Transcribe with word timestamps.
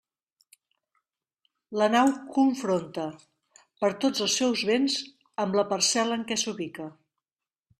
La 1.81 1.89
nau 1.95 2.09
confronta: 2.37 3.05
per 3.83 3.91
tots 4.07 4.25
els 4.27 4.39
seus 4.41 4.65
vents, 4.71 4.97
amb 5.45 5.59
la 5.61 5.67
parcel·la 5.75 6.19
en 6.21 6.25
què 6.33 6.43
s'ubica. 6.45 6.89